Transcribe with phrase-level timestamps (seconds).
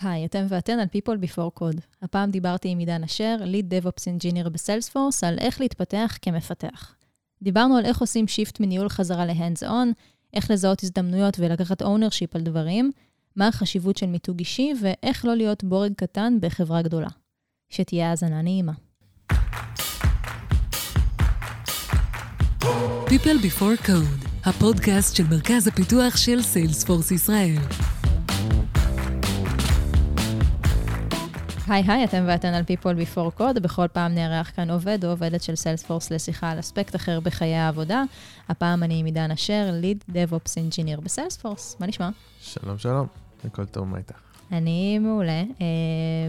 [0.00, 1.80] היי, אתם ואתן על People Before Code.
[2.02, 6.94] הפעם דיברתי עם עידן אשר, Lead DevOps Engineer ב Salesforce, על איך להתפתח כמפתח.
[7.42, 9.88] דיברנו על איך עושים shift מניהול חזרה ל-hands-on,
[10.34, 12.90] איך לזהות הזדמנויות ולקחת ownership על דברים,
[13.36, 17.08] מה החשיבות של מיתוג אישי ואיך לא להיות בורג קטן בחברה גדולה.
[17.70, 18.72] שתהיה האזנה נעימה.
[23.06, 27.58] People Before Code, הפודקאסט של מרכז הפיתוח של Salesforce ישראל.
[31.68, 35.42] היי היי, אתם ואתן על People Before Code, בכל פעם נארח כאן עובד או עובדת
[35.42, 38.02] של Salesforce לשיחה על אספקט אחר בחיי העבודה.
[38.48, 41.76] הפעם אני עם עידן אשר, Lead DevOps Engineer ב Salesforce.
[41.80, 42.08] מה נשמע?
[42.40, 43.06] שלום, שלום,
[43.44, 44.14] הכל טוב, מה איתך?
[44.52, 45.42] אני מעולה.
[45.60, 45.66] אה,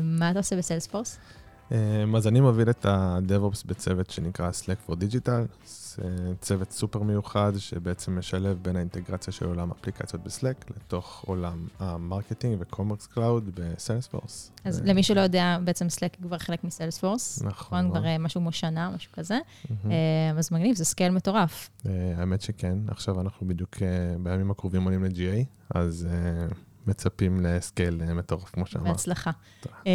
[0.03, 1.17] מה אתה עושה ב Salesforce?
[1.71, 7.51] אמ, אז אני מוביל את ה-DevOps בצוות שנקרא Slack for Digital, זה צוות סופר מיוחד
[7.57, 13.07] שבעצם משלב בין האינטגרציה של עולם אפליקציות ב Slack לתוך עולם ה Marketing ו Commerce
[13.07, 14.51] Cloud ב Salesforce.
[14.65, 17.43] אז למי שלא יודע, בעצם Slack כבר חלק מ Salesforce.
[17.43, 17.89] נכון.
[17.89, 19.39] כבר אה, משהו כמו שנה, משהו כזה.
[19.85, 19.91] אה,
[20.37, 21.69] אז מגניב, זה scale מטורף.
[21.85, 23.77] אה, האמת שכן, עכשיו אנחנו בדיוק
[24.23, 26.07] בימים הקרובים עולים ל-GA, אז...
[26.87, 28.87] מצפים ל scale אה, מטורף, כמו שאמרת.
[28.87, 29.31] בהצלחה.
[29.85, 29.91] אמ,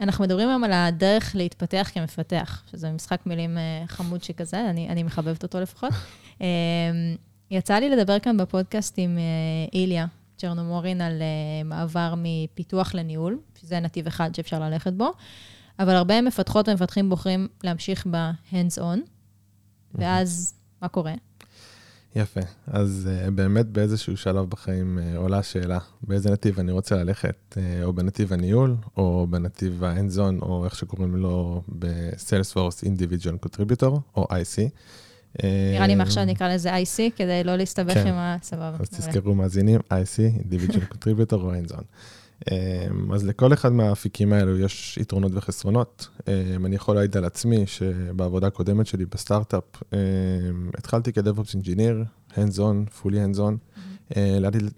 [0.00, 5.02] אנחנו מדברים היום על הדרך להתפתח כמפתח, שזה משחק מילים אה, חמוד שכזה, אני, אני
[5.02, 5.92] מחבבת אותו לפחות.
[6.40, 6.46] אמ,
[7.50, 9.22] יצא לי לדבר כאן בפודקאסט עם אה,
[9.72, 11.22] איליה צ'רנומורין על
[11.64, 15.12] מעבר מפיתוח לניהול, שזה נתיב אחד שאפשר ללכת בו,
[15.78, 18.98] אבל הרבה מפתחות ומפתחים בוחרים להמשיך ב-hands-on,
[19.94, 21.12] ואז מה קורה?
[22.16, 22.40] יפה.
[22.66, 27.84] אז אה, באמת באיזשהו שלב בחיים אה, עולה השאלה, באיזה נתיב אני רוצה ללכת, אה,
[27.84, 29.82] או בנתיב הניהול, או בנתיב
[30.16, 34.70] zone, או איך שקוראים לו ב-Salesforce Individual Contributor, או IC.
[35.74, 38.06] נראה לי מעכשיו נקרא לזה IC, כדי לא להסתבך כן.
[38.06, 38.76] עם הסבבה.
[38.80, 41.52] אז תזכרו מאזינים, IC, Individual Contributor או.
[41.54, 41.62] אמ,
[43.14, 46.08] אז לכל אחד מהאפיקים האלו יש יתרונות וחסרונות.
[46.28, 49.98] אמ, אני יכול להעיד על עצמי שבעבודה הקודמת שלי בסטארט-אפ, אמ,
[50.78, 53.40] התחלתי כ-DevOps Engineer, hands on, fully hands on.
[53.40, 54.18] Mm-hmm.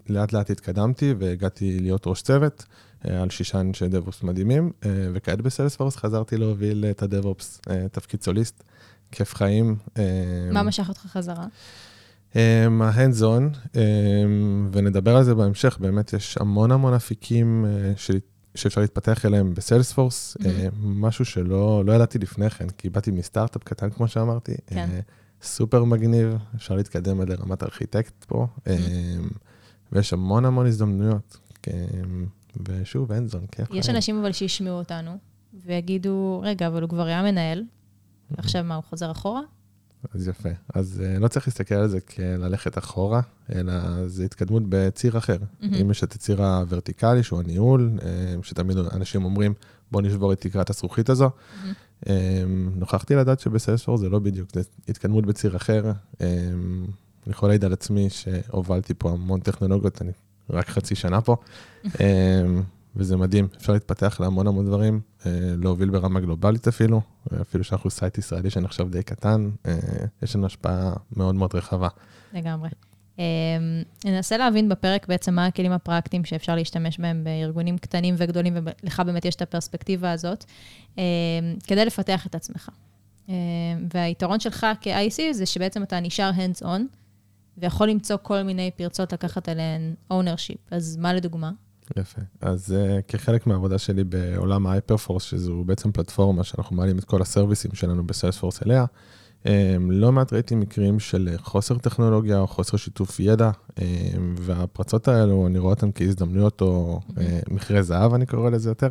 [0.08, 2.64] לאט לאט התקדמתי והגעתי להיות ראש צוות
[3.04, 4.72] על שישה אנשי DevOps מדהימים,
[5.14, 8.62] וכעת בסיילספורס חזרתי להוביל את ה-DevOps, תפקיד סוליסט,
[9.12, 9.76] כיף חיים.
[10.52, 11.46] מה משך אותך חזרה?
[12.34, 13.78] ה-hands on,
[14.72, 17.92] ונדבר על זה בהמשך, באמת יש המון המון אפיקים אה,
[18.54, 20.46] שאפשר להתפתח אליהם בסיילספורס, mm-hmm.
[20.82, 24.88] משהו שלא לא ידעתי לפני כן, כי באתי מסטארט-אפ קטן, כמו שאמרתי, כן.
[25.42, 28.70] סופר מגניב, אפשר להתקדם עד לרמת ארכיטקט פה, mm-hmm.
[29.92, 31.38] ויש המון המון הזדמנויות.
[32.68, 33.68] ושוב, hands on, כיף.
[33.72, 35.10] יש אנשים אבל שישמעו אותנו
[35.64, 37.64] ויגידו, רגע, אבל הוא כבר היה מנהל,
[38.30, 39.40] ועכשיו מה, הוא חוזר אחורה?
[40.14, 40.48] אז יפה.
[40.74, 43.20] אז uh, לא צריך להסתכל על זה כללכת אחורה,
[43.54, 43.72] אלא
[44.06, 45.36] זה התקדמות בציר אחר.
[45.36, 45.64] Mm-hmm.
[45.80, 48.02] אם יש את הציר הוורטיקלי, שהוא הניהול, uh,
[48.42, 49.54] שתמיד אנשים אומרים,
[49.92, 51.30] בוא נשבור את תקרת הזכוכית הזו.
[51.30, 51.66] Mm-hmm.
[52.04, 52.08] Um,
[52.76, 55.92] נוכחתי לדעת שבסיילספור זה לא בדיוק, זה התקדמות בציר אחר.
[56.12, 56.20] Um,
[57.26, 60.12] אני יכול להעיד על עצמי שהובלתי פה המון טכנולוגיות, אני
[60.50, 61.36] רק חצי שנה פה.
[62.96, 67.00] וזה מדהים, אפשר להתפתח להמון המון דברים, אה, להוביל ברמה גלובלית אפילו,
[67.40, 69.74] אפילו שאנחנו site ישראלי שנחשב די קטן, אה,
[70.22, 71.88] יש לנו השפעה מאוד מאוד רחבה.
[72.32, 72.68] לגמרי.
[73.18, 73.24] אה,
[74.04, 79.24] ננסה להבין בפרק בעצם מה הכלים הפרקטיים שאפשר להשתמש בהם בארגונים קטנים וגדולים, ולך באמת
[79.24, 80.44] יש את הפרספקטיבה הזאת,
[81.66, 82.68] כדי לפתח את עצמך.
[83.94, 86.80] והיתרון שלך כ-IC זה שבעצם אתה נשאר hands-on,
[87.58, 90.58] ויכול למצוא כל מיני פרצות לקחת עליהן ownership.
[90.70, 91.50] אז מה לדוגמה?
[91.96, 92.20] יפה.
[92.40, 97.70] אז uh, כחלק מהעבודה שלי בעולם ההייפרפורס, שזו בעצם פלטפורמה שאנחנו מעלים את כל הסרוויסים
[97.74, 98.84] שלנו בסיילספורס אליה,
[99.44, 99.48] um,
[99.88, 103.80] לא מעט ראיתי מקרים של חוסר טכנולוגיה או חוסר שיתוף ידע, um,
[104.38, 108.88] והפרצות האלו, אני רואה אותן כהזדמנויות או uh, מכרה זהב, אני קורא לזה יותר.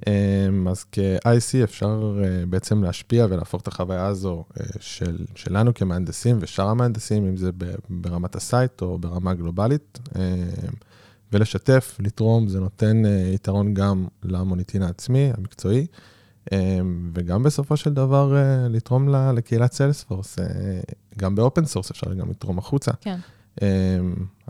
[0.00, 0.06] Um,
[0.70, 6.68] אז כ-IC אפשר uh, בעצם להשפיע ולהפוך את החוויה הזו uh, של, שלנו כמהנדסים ושאר
[6.68, 7.50] המהנדסים, אם זה
[7.90, 9.98] ברמת ה site או ברמה גלובלית.
[10.08, 10.16] Uh,
[11.34, 15.86] ולשתף, לתרום, זה נותן uh, יתרון גם למוניטין העצמי, המקצועי,
[16.44, 16.52] um,
[17.14, 20.38] וגם בסופו של דבר uh, לתרום לקהילת Salesforce.
[20.38, 20.42] Uh,
[21.18, 22.92] גם ב open source אפשר גם לתרום החוצה.
[23.00, 23.18] כן.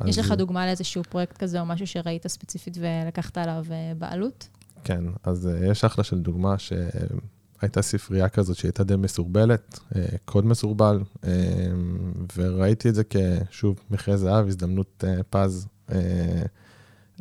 [0.06, 0.18] יש אז...
[0.18, 4.48] לך דוגמה לאיזשהו פרויקט כזה או משהו שראית ספציפית ולקחת עליו uh, בעלות?
[4.84, 6.72] כן, אז uh, יש אחלה של דוגמה ש...
[7.60, 9.78] הייתה ספרייה כזאת שהייתה די מסורבלת,
[10.24, 11.00] קוד מסורבל,
[12.36, 15.66] וראיתי את זה כשוב מכרה זהב, הזדמנות פז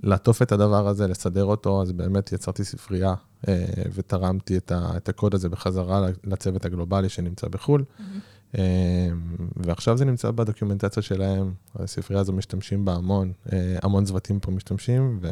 [0.04, 3.14] לעטוף את הדבר הזה, לסדר אותו, אז באמת יצרתי ספרייה
[3.48, 7.84] אה, ותרמתי את, ה, את הקוד הזה בחזרה לצוות הגלובלי שנמצא בחו"ל.
[7.84, 8.58] Mm-hmm.
[8.58, 9.10] אה,
[9.56, 15.20] ועכשיו זה נמצא בדוקימנטציה שלהם, הספרייה הזו משתמשים בה המון, אה, המון צוותים פה משתמשים,
[15.22, 15.30] ו,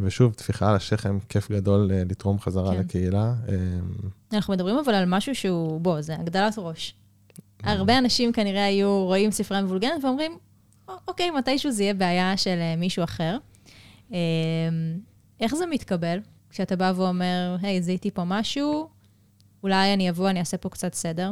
[0.00, 2.80] ושוב, טפיחה על השכם, כיף גדול אה, לתרום חזרה כן.
[2.80, 3.34] לקהילה.
[3.48, 3.54] אה,
[4.32, 6.94] אנחנו מדברים אבל על משהו שהוא, בוא, זה הגדלת ראש.
[7.62, 10.36] הרבה אנשים כנראה היו רואים ספרייה מבולגנת ואומרים, "א-
[11.08, 13.36] אוקיי, מתישהו זה יהיה בעיה של אה, מישהו אחר.
[14.12, 14.18] אה,
[15.40, 16.18] איך זה מתקבל
[16.50, 18.88] כשאתה בא ואומר, היי, זיהיתי פה משהו,
[19.62, 21.30] אולי אני אבוא, אני אעשה פה קצת סדר?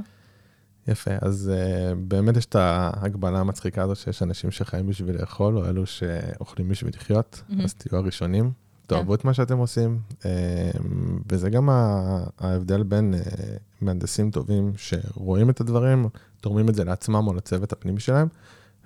[0.89, 5.65] יפה, אז uh, באמת יש את ההגבלה המצחיקה הזאת שיש אנשים שחיים בשביל לאכול, או
[5.65, 7.65] אלו שאוכלים בשביל לחיות, מהמם.
[7.65, 8.51] אז תהיו הראשונים,
[8.87, 10.25] תאהבו את מה שאתם עושים, uh,
[11.33, 11.69] וזה גם
[12.39, 13.31] ההבדל בין uh,
[13.81, 16.09] מהנדסים טובים שרואים את הדברים,
[16.41, 18.29] תורמים את זה לעצמם או לצוות הפנימי שלהם,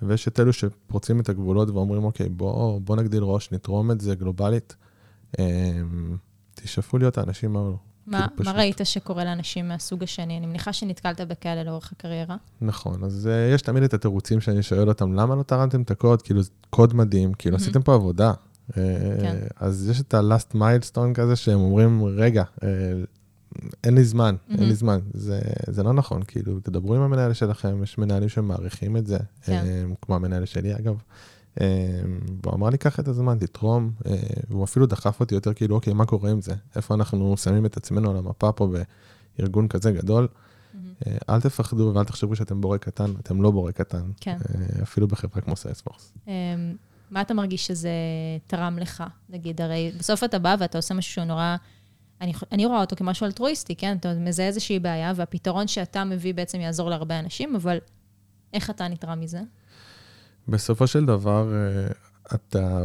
[0.03, 4.15] ויש את אלו שפורצים את הגבולות ואומרים, אוקיי, בוא, בוא נגדיל ראש, נתרום את זה
[4.15, 4.77] גלובלית.
[5.33, 5.41] Uh,
[6.55, 7.77] תשאפו להיות האנשים האלו.
[8.07, 8.59] מה, כאילו, מה.
[8.59, 10.39] ראית שקורה לאנשים מהסוג השני?
[10.39, 12.37] אני מניחה שנתקלת בכאלה לאורך הקריירה.
[12.61, 16.23] נכון, אז uh, יש תמיד את התירוצים שאני שואל אותם, למה לא תרמתם את הקוד?
[16.23, 17.63] כאילו, זה קוד מדהים, כאילו, מהמם.
[17.63, 18.33] עשיתם פה עבודה.
[18.71, 18.75] Uh,
[19.21, 19.37] כן.
[19.57, 22.63] אז יש את ה-last milestone כזה, שהם אומרים, רגע, uh,
[23.85, 24.69] אין לי זמן, אין מהמם.
[24.69, 25.01] לי זמן.
[25.15, 29.65] זה, זה לא נכון, כאילו, תדברו עם המנהל שלכם, יש מנהלים שמעריכים את זה, כן.
[29.65, 31.03] uh, כמו המנהל שלי, אגב.
[31.55, 31.61] Uh,
[32.43, 34.09] והוא אמר לי, קח את הזמן, תתרום, uh,
[34.49, 36.55] והוא אפילו דחף אותי יותר, כאילו, אוקיי, מה קורה עם זה?
[36.77, 38.73] איפה אנחנו שמים את עצמנו על המפה פה
[39.39, 40.29] בארגון כזה גדול?
[41.07, 44.11] אה, אל תפחדו ואל תחשבו שאתם בורא קטן, אתם לא בורא קטן.
[44.21, 44.37] כן.
[44.55, 46.13] אה, אפילו בחברה כמו סיילספורס.
[46.29, 46.33] אמ,
[47.11, 47.91] מה אתה מרגיש שזה
[48.47, 49.05] תרם לך?
[49.29, 51.57] נגיד, הרי בסוף אתה בא ואתה עושה משהו שהוא נורא...
[52.21, 53.97] אני, אני רואה אותו כמשהו אלטרואיסטי, כן?
[53.97, 57.79] אתה מזהה איזושהי בעיה, והפתרון שאתה מביא בעצם יעזור להרבה אנשים, אבל
[58.53, 59.41] איך אתה נתרם מזה?
[60.49, 61.93] בסופו של דבר, אה,
[62.35, 62.85] אתה,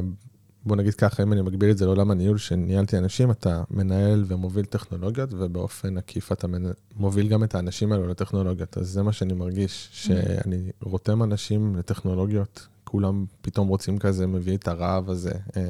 [0.66, 4.66] בוא נגיד ככה, אם אני מגביל את זה לעולם הניהול שניהלתי אנשים, אתה מנהל ומוביל
[4.66, 6.48] טכנולוגיות, ובאופן עקיף אתה
[6.96, 8.78] מוביל גם את האנשים האלו לטכנולוגיות.
[8.78, 14.68] אז זה מה שאני מרגיש, שאני רותם אנשים לטכנולוגיות, כולם פתאום רוצים כזה, מביא את
[14.68, 15.32] הרעב הזה.
[15.58, 15.62] אה,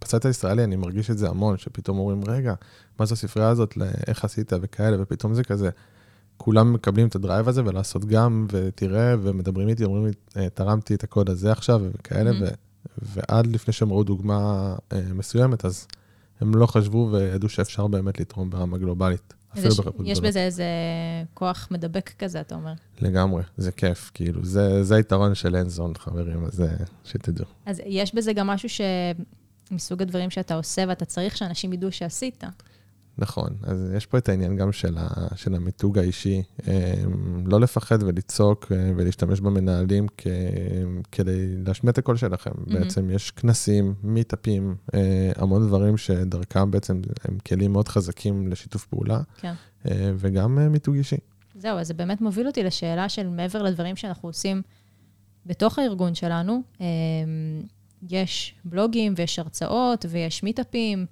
[0.00, 2.54] בצד הישראלי אני מרגיש את זה המון, שפתאום אומרים, רגע,
[2.98, 3.74] מה זו הספרייה הזאת,
[4.06, 5.70] איך עשית וכאלה, ופתאום זה כזה.
[6.36, 11.04] כולם מקבלים את הדרייב הזה ולעשות גם, ותראה, ומדברים איתי, אומרים לי, "אה, תרמתי את
[11.04, 12.46] הקוד הזה עכשיו, וכאלה, מהמם.
[12.46, 12.48] ו,
[13.02, 15.86] ועד לפני שהם ראו דוגמה אה, מסוימת, אז
[16.40, 19.34] הם לא חשבו וידעו שאפשר באמת לתרום ברמה גלובלית.
[19.54, 20.30] אפילו יש, בחברות יש גדולות.
[20.30, 20.64] בזה איזה
[21.34, 22.72] כוח מדבק כזה, אתה אומר.
[23.00, 26.66] לגמרי, זה כיף, כאילו, זה, זה היתרון של אנזון, חברים, אז אה,
[27.04, 27.46] שתדעו.
[27.66, 28.80] אז יש בזה גם משהו ש...
[29.70, 32.44] מסוג הדברים שאתה עושה ואתה צריך שאנשים ידעו שעשית.
[33.18, 36.94] נכון, אז יש פה את העניין גם של, ה, של המיתוג האישי, אה,
[37.46, 40.26] לא לפחד ולצעוק אה, ולהשתמש במנהלים כ,
[41.12, 42.50] כדי להשמיע את הקול שלכם.
[42.50, 42.72] Mm-hmm.
[42.72, 49.20] בעצם יש כנסים, מיטאפים, אה, המון דברים שדרכם בעצם הם כלים מאוד חזקים לשיתוף פעולה,
[49.40, 49.54] כן.
[49.88, 51.16] אה, וגם מיתוג אישי.
[51.54, 54.62] זהו, אז זה באמת מוביל אותי לשאלה של מעבר לדברים שאנחנו עושים
[55.46, 56.86] בתוך הארגון שלנו, אמ,
[58.10, 61.06] יש בלוגים ויש הרצאות ויש מיטאפים,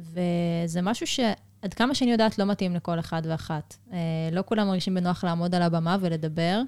[0.00, 3.76] וזה משהו שעד כמה שאני יודעת לא מתאים לכל אחד ואחת.
[3.92, 3.98] אה,
[4.32, 6.62] לא כולם מרגישים בנוח לעמוד על הבמה ולדבר,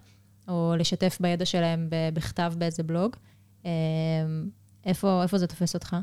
[0.49, 3.17] או לשתף בידע שלהם בכתב באיזה בלוג.
[3.64, 3.70] אמ,
[4.84, 5.96] איפה, איפה זה תופס אותך?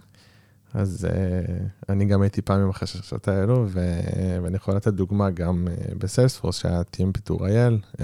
[0.74, 5.68] אז uh, אני גם הייתי פעם עם החששות האלו, ו- ואני יכול לתת דוגמה גם
[5.68, 8.02] uh, בסיילספורס, שהיה TM פיטור אייל, uh,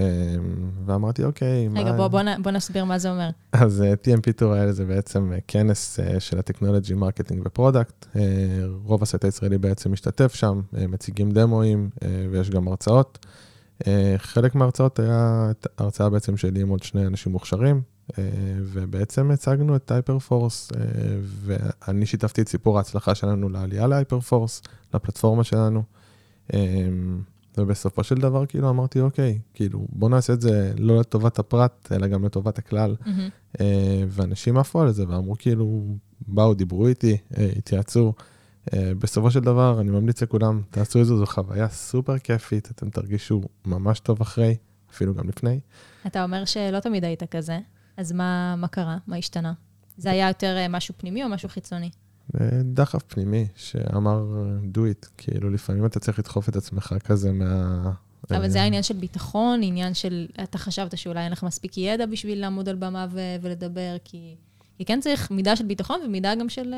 [0.86, 3.30] ואמרתי, אוקיי, רגע, בוא, בוא, בוא נסביר מה זה אומר.
[3.52, 8.06] אז uh, TMP Tour IL זה בעצם כנס uh, של ה technology marketing ו product.
[8.14, 8.18] Uh,
[8.84, 13.26] רוב ה site הישראלי בעצם משתתף שם, uh, מציגים דמואים uh, ויש גם הרצאות.
[13.82, 17.82] Uh, חלק מההרצאות היה את ההרצאה בעצם שלי עם עוד שני אנשים מוכשרים,
[18.62, 20.76] ובעצם הצגנו את Hyperforce, uh,
[21.22, 24.62] ואני שיתפתי את סיפור ההצלחה שלנו לעלייה ל Hyperforce,
[24.94, 25.82] לפלטפורמה שלנו.
[26.48, 26.54] Um,
[27.58, 32.06] ובסופו של דבר כאילו אמרתי, אוקיי, כאילו בוא נעשה את זה לא לטובת הפרט, אלא
[32.06, 32.96] גם לטובת הכלל.
[33.60, 35.96] אה, ואנשים עפו על זה ואמרו כאילו,
[36.28, 38.12] באו, דיברו איתי, אה, התייעצו.
[38.74, 42.90] אה, בסופו של דבר, אני ממליץ לכולם, תעשו את זה, זו חוויה סופר כיפית, אתם
[42.90, 44.56] תרגישו ממש טוב אחרי,
[44.90, 45.60] אפילו גם לפני.
[46.06, 47.58] אתה אומר שלא תמיד היית כזה,
[47.96, 48.98] אז מה, מה קרה?
[49.06, 49.52] מה השתנה?
[49.96, 51.90] זה היה יותר אה, משהו פנימי או משהו חיצוני?
[52.40, 54.24] אה, דחף פנימי שאמר,
[54.74, 57.92] do it, כאילו לפעמים אתה צריך לדחוף את עצמך כזה מה...
[58.30, 61.78] אבל אה, זה היה עניין של ביטחון, עניין של, אתה חשבת שאולי אין לך מספיק
[61.78, 64.34] ידע בשביל לעמוד על במה ו- ולדבר, כי,
[64.78, 66.74] כי כן צריך מידה של ביטחון ומידה גם של...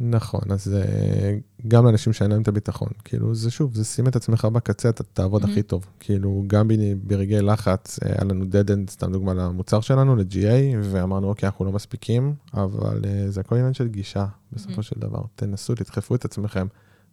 [0.00, 1.38] נכון, אז אה,
[1.68, 5.02] גם לאנשים שאין להם את הביטחון, כאילו, זה שוב, זה שים את עצמך בקצה, אתה
[5.02, 5.52] תעבוד מהמם.
[5.52, 5.86] הכי טוב.
[6.00, 6.70] כאילו, גם
[7.02, 11.64] ברגעי לחץ, אה, היה לנו dead end, סתם דוגמה למוצר שלנו, ל-GA, ואמרנו, אוקיי, אנחנו
[11.64, 14.82] לא מספיקים, אבל אה, זה הכל עניין של גישה, בסופו מהמם.
[14.82, 15.20] של דבר.
[15.34, 16.66] תנסו, תדחפו את עצמכם.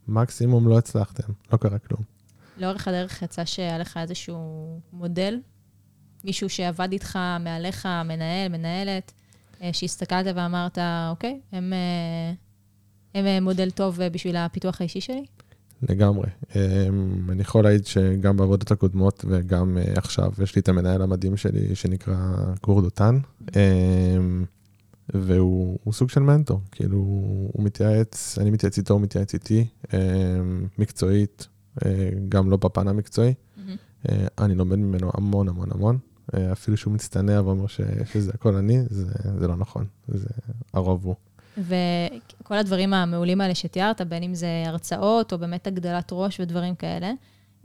[0.07, 2.01] מקסימום לא הצלחתם, לא קרה כלום.
[2.57, 5.39] לאורך הדרך יצא שהיה לך איזשהו מודל,
[6.23, 9.11] מישהו שעבד איתך, מעליך, מנהל, מנהלת,
[9.71, 10.77] שהסתכלת ואמרת,
[11.09, 11.73] אוקיי, הם,
[13.13, 15.25] הם אה, מודל טוב אה, בשביל הפיתוח האישי שלי?
[15.89, 16.27] לגמרי.
[16.55, 21.37] אמ, אני יכול להעיד שגם בעבודות הקודמות וגם אה, עכשיו, יש לי את המנהל המדהים
[21.37, 22.15] שלי שנקרא
[22.63, 23.19] גור דותן,
[23.55, 24.45] אמ,
[25.13, 26.97] והוא הוא סוג של מנטור, כאילו,
[27.53, 31.47] הוא מתייעץ, אני מתייעץ איתו, הוא מתייעץ איתי, אמ, מקצועית,
[32.29, 33.33] גם לא בפן המקצועי.
[34.09, 35.97] אה, אני לומד ממנו המון המון המון.
[36.51, 39.05] אפילו שהוא מצטנע ואומר שזה הכל אני, זה,
[39.39, 40.27] זה לא נכון, זה
[40.73, 41.15] הרוב הוא.
[41.57, 47.11] וכל הדברים המעולים האלה שתיארת, בין אם זה הרצאות או באמת הגדלת ראש ודברים כאלה,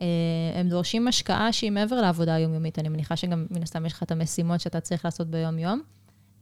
[0.00, 0.07] אה,
[0.54, 2.78] הם דורשים השקעה שהיא מעבר לעבודה היומיומית.
[2.78, 5.83] אני מניחה שגם מן הסתם יש לך את המשימות שאתה צריך לעשות ביום-יום.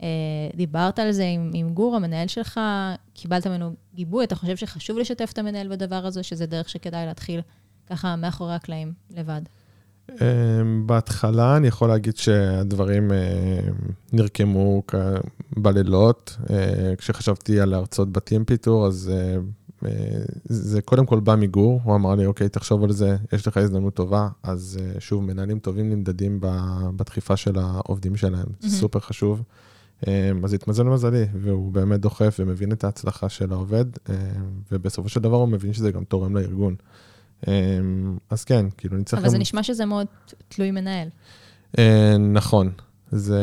[0.02, 0.08] אה,
[0.54, 2.60] דיברת על זה עם, עם גור, המנהל שלך,
[3.14, 7.40] קיבלת ממנו גיבוי, אתה חושב שחשוב לשתף את המנהל בדבר הזה, שזה דרך שכדאי להתחיל
[7.86, 9.42] ככה מאחורי הקלעים לבד?
[10.10, 13.60] אמ, בהתחלה אני יכול להגיד שהדברים אה,
[14.12, 14.82] נרקמו
[15.56, 16.36] בלילות.
[16.50, 19.36] אה, כשחשבתי על להרצות בתים פיתור, אז אה,
[20.44, 23.94] זה קודם כל בא מגור, הוא אמר לי, אוקיי, תחשוב על זה, יש לך הזדמנות
[23.94, 24.28] טובה.
[24.42, 26.40] אז שוב, מנהלים טובים נמדדים
[26.96, 29.42] בדחיפה של העובדים שלהם, זה סופר חשוב.
[30.44, 33.84] אז התמזל מזלי, והוא באמת דוחף ומבין את ההצלחה של העובד,
[34.72, 36.74] ובסופו של דבר הוא מבין שזה גם תורם לארגון.
[37.48, 39.22] אמ, אז כן, כאילו אני צריך...
[39.22, 40.06] אבל זה נשמע שזה מאוד
[40.48, 41.08] תלוי מנהל.
[41.78, 42.70] אה, נכון.
[43.10, 43.40] זה,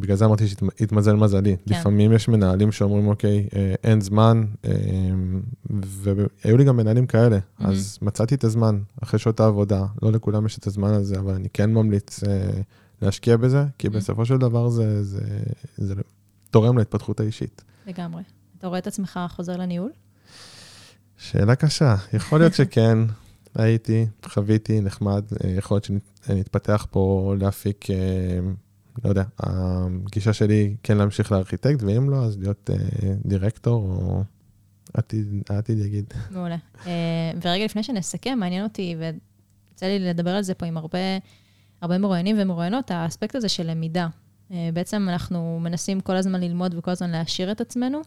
[0.00, 1.56] בגלל זה אמרתי שהתמזל מזלי.
[1.56, 1.74] כן.
[1.74, 4.70] לפעמים יש מנהלים שאומרים, אוקיי, אה, אין זמן, אה,
[5.70, 7.68] והיו לי גם מנהלים כאלה, mm-hmm.
[7.68, 11.48] אז מצאתי את הזמן אחרי שעות העבודה, לא לכולם יש את הזמן הזה, אבל אני
[11.52, 12.20] כן ממליץ
[13.02, 13.90] להשקיע בזה, כי mm-hmm.
[13.90, 15.20] בסופו של דבר זה, זה,
[15.76, 15.94] זה, זה
[16.50, 17.64] תורם להתפתחות האישית.
[17.86, 18.22] לגמרי.
[18.58, 19.90] אתה רואה את עצמך חוזר לניהול?
[21.18, 22.98] שאלה קשה, יכול להיות שכן,
[23.54, 27.96] הייתי, חוויתי, נחמד, אה, יכול להיות שנתפתח פה להפיק, אה,
[29.04, 32.76] לא יודע, הגישה שלי כן להמשיך לארכיטקט, ואם לא, אז להיות אה,
[33.24, 34.22] דירקטור או
[34.94, 36.14] עתיד, העתיד יגיד.
[36.30, 36.56] מעולה.
[37.42, 40.98] ורגע לפני שנסכם, מעניין אותי, ויוצא לי לדבר על זה פה עם הרבה,
[41.80, 44.08] הרבה מרואיינים ומרואיינות, האספקט הזה של למידה.
[44.50, 48.02] בעצם אנחנו מנסים כל הזמן ללמוד וכל הזמן להעשיר את עצמנו.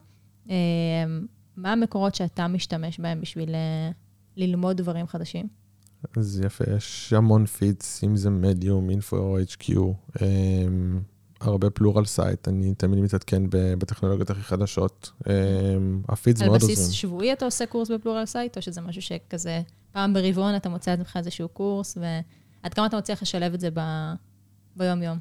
[1.62, 3.94] מה המקורות שאתה משתמש בהם בשביל uh,
[4.38, 5.48] ללמוד דברים חדשים?
[6.18, 9.70] אז יפה, יש המון פידס, אם זה מדיום, אינפו HQ,
[10.16, 10.22] um,
[11.42, 15.12] הרבה Pluralsight, אני תמיד מתעדכן בטכנולוגיות הכי חדשות.
[15.20, 15.28] Um,
[16.10, 16.78] ה feeds מאוד עוזרים.
[16.78, 19.62] על בסיס שבועי אתה עושה קורס ב Pluralsight, או שזה משהו שכזה,
[19.92, 23.70] פעם ברבעון אתה מוצא את עצמך איזשהו קורס, ועד כמה אתה מצליח לשלב את זה
[23.74, 23.80] ב...
[24.76, 25.18] ביום-יום?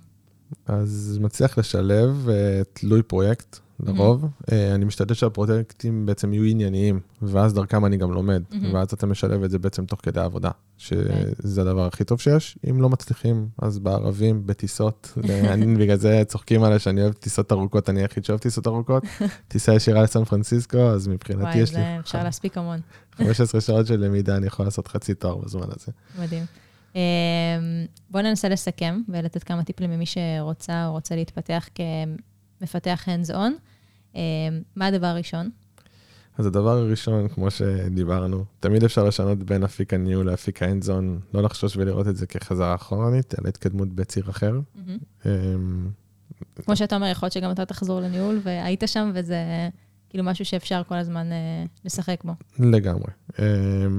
[0.66, 3.67] אז מצליח לשלב, uh, תלוי פרויקט.
[3.80, 4.24] לרוב.
[4.24, 4.52] Mm-hmm.
[4.74, 8.74] אני משתדל שהפרויקטים בעצם יהיו ענייניים, ואז דרכם אני גם לומד, mm-hmm.
[8.74, 11.60] ואז אתה משלב את זה בעצם תוך כדי העבודה, שזה okay.
[11.60, 12.58] הדבר הכי טוב שיש.
[12.70, 15.12] אם לא מצליחים, אז בערבים, בטיסות,
[15.52, 19.02] אני בגלל זה צוחקים עליי שאני אוהב טיסות ארוכות, אני היחיד שאוהב טיסות ארוכות.
[19.48, 21.80] טיסה ישירה לסן פרנסיסקו, אז מבחינתי יש לי...
[21.80, 22.80] וואי, אפשר להספיק המון.
[23.12, 25.92] 15 שעות של למידה, אני יכול לעשות חצי תואר בזמן הזה.
[26.18, 26.44] מדהים.
[26.94, 27.00] אמ,
[28.10, 31.68] בואו ננסה לסכם ולתת כמה טיפים למי שרוצה או רוצה להתפתח
[32.60, 33.52] מפתח hands-on.
[34.16, 34.20] אה,
[34.76, 35.50] מה הדבר הראשון?
[36.38, 41.76] אז הדבר הראשון, כמו שדיברנו, תמיד אפשר לשנות בין אפיק הניהול לאפיק האנזון, לא לחשוש
[41.76, 44.60] ולראות את זה כחזרה אחורנית, אלא התקדמות בציר אחר.
[45.26, 45.88] אמ,
[46.64, 49.68] כמו שאתה אומר, יכול להיות שגם אתה תחזור לניהול, והיית שם, וזה
[50.10, 52.32] כאילו משהו שאפשר כל הזמן אה, לשחק בו.
[52.58, 53.10] לגמרי.
[53.38, 53.44] אה,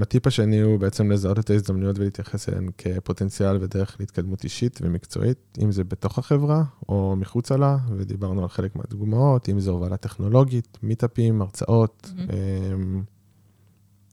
[0.01, 5.71] הטיפ השני הוא בעצם לזהות את ההזדמנויות ולהתייחס אליהן כפוטנציאל ודרך להתקדמות אישית ומקצועית, אם
[5.71, 11.41] זה בתוך החברה או מחוצה לה, ודיברנו על חלק מהדוגמאות, אם זה הובלה טכנולוגית, מיטאפים,
[11.41, 12.11] הרצאות.
[12.13, 12.33] Mm-hmm.
[12.33, 12.73] אה,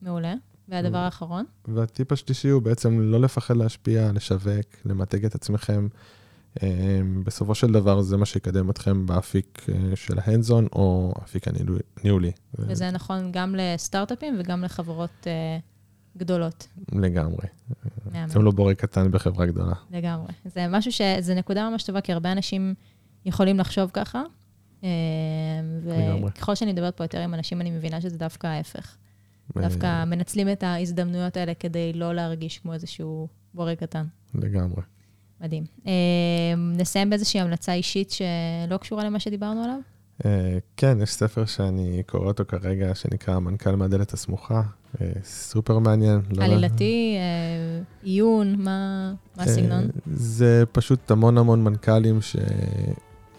[0.02, 0.34] מעולה.
[0.68, 1.44] והדבר האחרון?
[1.68, 5.88] והטיפ השלישי הוא בעצם לא לפחד להשפיע, לשווק, למתג את עצמכם.
[6.62, 11.44] אמ, בסופו של דבר זה מה שיקדם אתכם באפיק אה, של ההנדזון או אפיק
[11.98, 12.32] הניהולי.
[12.58, 16.68] וזה נכון גם לסטארט-אפים וגם לחברות uh, גדולות.
[16.92, 17.46] לגמרי.
[18.30, 19.74] אתם לא בורא קטן בחברה גדולה.
[19.90, 20.32] לגמרי.
[20.44, 21.00] זה משהו ש...
[21.20, 22.74] זה נקודה ממש טובה, כי הרבה אנשים
[23.24, 24.22] יכולים לחשוב ככה.
[24.82, 24.88] אמ,
[26.26, 28.96] וככל שאני מדברת פה יותר עם אנשים, אני מבינה שזה דווקא ההפך.
[29.58, 34.06] דווקא מנצלים את ההזדמנויות האלה כדי לא להרגיש כמו איזשהו בורא קטן.
[34.34, 34.82] לגמרי.
[35.40, 35.64] מדהים.
[35.86, 35.92] אה,
[36.56, 39.78] נסיים באיזושהי המלצה אישית שלא קשורה למה שדיברנו עליו?
[40.24, 44.62] אה, כן, יש ספר שאני קורא אותו כרגע, שנקרא מנכ"ל מהדלת הסמוכה.
[45.00, 46.20] אה, סופר מעניין.
[46.30, 47.16] לא עלילתי,
[48.02, 49.88] עיון, מה הסגנון?
[50.06, 52.36] זה פשוט המון המון מנכ"לים ש...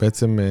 [0.02, 0.46] בעצם אה,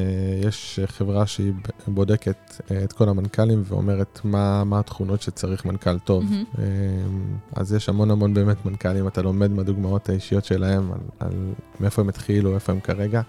[0.49, 1.53] יש חברה שהיא
[1.87, 6.25] בודקת אה, את כל המנכ"לים ואומרת מה, מה התכונות שצריך מנכ"ל טוב.
[6.25, 6.59] Mm-hmm.
[7.53, 12.09] אז יש המון המון באמת מנכ"לים, אתה לומד מהדוגמאות האישיות שלהם, על, על מאיפה הם
[12.09, 13.23] התחילו, איפה הם כרגע.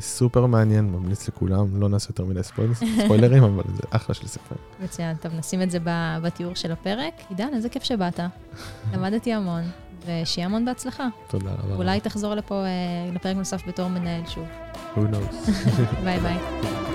[0.00, 2.74] סופר מעניין, ממליץ לכולם, לא נעשה יותר מדי ספויל-
[3.04, 4.54] ספוילרים, אבל זה אחלה של ספר.
[4.84, 5.78] מצוין, טוב, נשים את זה
[6.22, 7.14] בתיאור של הפרק.
[7.28, 8.20] עידן, איזה כיף שבאת.
[8.92, 9.62] למדתי המון,
[10.06, 11.08] ושיהיה המון בהצלחה.
[11.28, 11.74] תודה רבה.
[11.74, 12.68] אולי תחזור לפה אה,
[13.14, 14.44] לפרק נוסף בתור מנהל שוב.
[14.96, 15.50] Who knows.
[16.04, 16.36] ביי ביי.